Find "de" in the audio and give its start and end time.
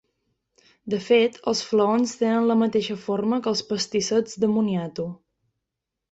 0.93-0.99, 4.45-4.49